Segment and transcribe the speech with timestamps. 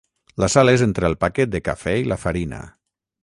[0.43, 2.65] La sal és entre el paquet de cafè i la farina.